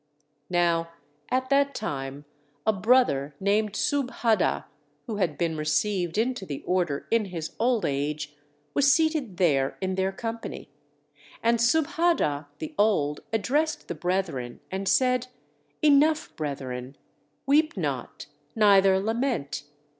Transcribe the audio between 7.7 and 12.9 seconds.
age, was seated there in their company. And Subhadda the